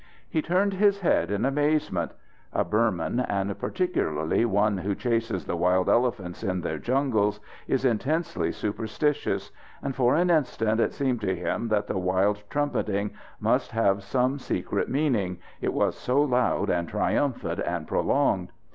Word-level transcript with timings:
He 0.27 0.41
turned 0.41 0.73
his 0.73 1.01
head 1.01 1.29
in 1.29 1.45
amazement. 1.45 2.13
A 2.53 2.63
Burman, 2.63 3.19
and 3.19 3.55
particularly 3.59 4.45
one 4.45 4.79
who 4.79 4.95
chases 4.95 5.45
the 5.45 5.55
wild 5.55 5.87
elephants 5.87 6.43
in 6.43 6.61
their 6.61 6.79
jungles, 6.79 7.39
is 7.67 7.85
intensely 7.85 8.51
superstitious, 8.51 9.51
and 9.79 9.95
for 9.95 10.15
an 10.15 10.31
instant 10.31 10.79
it 10.79 10.93
seemed 10.93 11.21
to 11.21 11.35
him 11.35 11.67
that 11.67 11.85
the 11.85 11.99
wild 11.99 12.41
trumpeting 12.49 13.11
must 13.39 13.69
have 13.73 14.01
some 14.01 14.39
secret 14.39 14.89
meaning, 14.89 15.37
it 15.61 15.71
was 15.71 15.93
so 15.95 16.19
loud 16.23 16.71
and 16.71 16.89
triumphant 16.89 17.59
and 17.59 17.87
prolonged. 17.87 18.51